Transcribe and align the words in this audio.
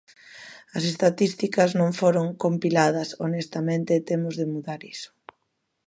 As 0.77 0.83
estatísticas 0.91 1.69
non 1.79 1.91
foron 1.99 2.27
compiladas 2.43 3.09
honestamente 3.25 3.91
e 3.95 4.05
temos 4.09 4.33
de 4.39 4.49
mudar 4.53 4.79
iso. 4.95 5.11